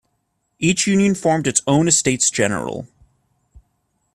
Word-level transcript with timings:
Each 0.57 0.87
union 0.87 1.13
formed 1.13 1.45
its 1.45 1.61
own 1.67 1.87
Estates 1.87 2.31
General. 2.31 2.87